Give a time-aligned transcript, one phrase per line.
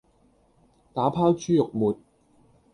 [0.95, 1.95] 打拋豬肉末